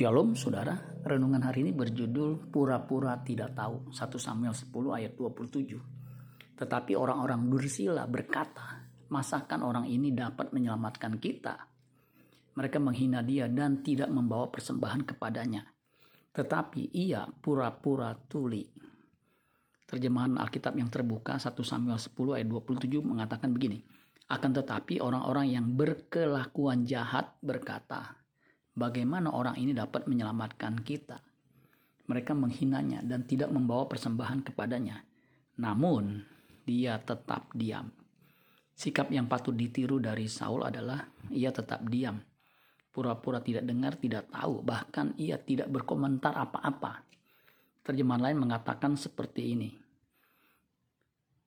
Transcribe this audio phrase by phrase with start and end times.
[0.00, 0.72] Shalom saudara,
[1.04, 6.56] renungan hari ini berjudul Pura-pura tidak tahu 1 Samuel 10 ayat 27.
[6.56, 8.80] Tetapi orang-orang dursila berkata,
[9.12, 11.52] masakan orang ini dapat menyelamatkan kita?
[12.56, 15.68] Mereka menghina dia dan tidak membawa persembahan kepadanya.
[16.32, 18.64] Tetapi ia pura-pura tuli.
[19.84, 23.84] Terjemahan Alkitab yang terbuka 1 Samuel 10 ayat 27 mengatakan begini.
[24.32, 28.16] Akan tetapi orang-orang yang berkelakuan jahat berkata,
[28.74, 31.18] bagaimana orang ini dapat menyelamatkan kita.
[32.10, 34.98] Mereka menghinanya dan tidak membawa persembahan kepadanya.
[35.62, 36.26] Namun,
[36.66, 37.90] dia tetap diam.
[38.74, 42.18] Sikap yang patut ditiru dari Saul adalah ia tetap diam.
[42.90, 47.06] Pura-pura tidak dengar, tidak tahu, bahkan ia tidak berkomentar apa-apa.
[47.86, 49.70] Terjemahan lain mengatakan seperti ini.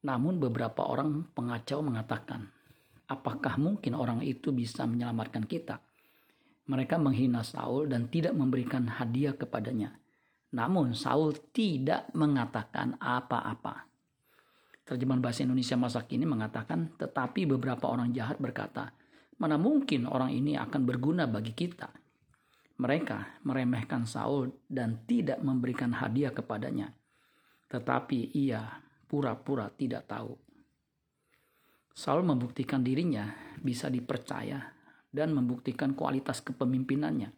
[0.04, 2.48] Namun beberapa orang pengacau mengatakan,
[3.08, 5.80] apakah mungkin orang itu bisa menyelamatkan kita?
[6.64, 10.00] Mereka menghina Saul dan tidak memberikan hadiah kepadanya.
[10.56, 13.90] Namun Saul tidak mengatakan apa-apa.
[14.84, 18.92] Terjemahan bahasa Indonesia masa kini mengatakan, tetapi beberapa orang jahat berkata,
[19.40, 21.92] mana mungkin orang ini akan berguna bagi kita.
[22.80, 26.92] Mereka meremehkan Saul dan tidak memberikan hadiah kepadanya.
[27.68, 28.62] Tetapi ia
[29.08, 30.34] pura-pura tidak tahu.
[31.94, 33.30] Saul membuktikan dirinya
[33.62, 34.73] bisa dipercaya
[35.14, 37.30] dan membuktikan kualitas kepemimpinannya.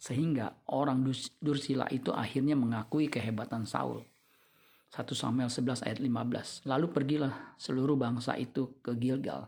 [0.00, 1.04] Sehingga orang
[1.44, 4.00] Dursila itu akhirnya mengakui kehebatan Saul.
[4.90, 6.66] 1 Samuel 11 ayat 15.
[6.66, 9.46] Lalu pergilah seluruh bangsa itu ke Gilgal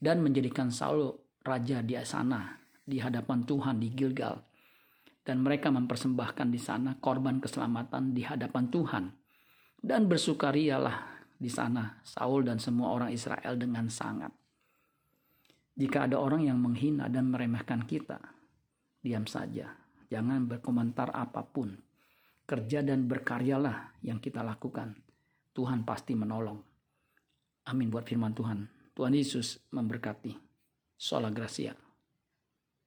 [0.00, 1.12] dan menjadikan Saul
[1.44, 4.40] raja di sana di hadapan Tuhan di Gilgal.
[5.20, 9.04] Dan mereka mempersembahkan di sana korban keselamatan di hadapan Tuhan.
[9.76, 10.96] Dan bersukarialah
[11.36, 14.32] di sana Saul dan semua orang Israel dengan sangat.
[15.80, 18.20] Jika ada orang yang menghina dan meremehkan kita,
[19.00, 19.72] diam saja.
[20.12, 21.72] Jangan berkomentar apa pun.
[22.44, 24.92] Kerja dan berkaryalah yang kita lakukan.
[25.56, 26.60] Tuhan pasti menolong.
[27.72, 28.68] Amin buat firman Tuhan.
[28.92, 30.36] Tuhan Yesus memberkati.
[31.00, 31.72] Sola Gracia.